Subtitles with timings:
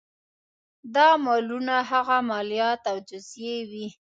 [0.95, 3.87] دا مالونه هغه مالیات او جزیې وې.